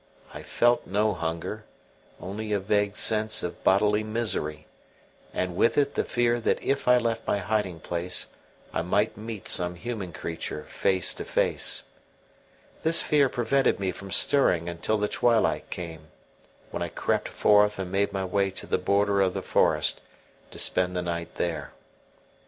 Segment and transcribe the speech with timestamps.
[0.33, 1.63] I felt no hunger,
[2.19, 4.65] only a vague sense of bodily misery,
[5.31, 8.25] and with it the fear that if I left my hiding place
[8.73, 11.83] I might meet some human creature face to face.
[12.81, 16.07] This fear prevented me from stirring until the twilight came,
[16.71, 20.01] when I crept forth and made my way to the border of the forest,
[20.49, 21.73] to spend the night there.